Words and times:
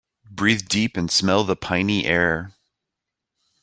Breathe 0.31 0.67
deep 0.67 0.97
and 0.97 1.11
smell 1.11 1.43
the 1.43 1.55
piny 1.55 2.05
air. 2.07 2.53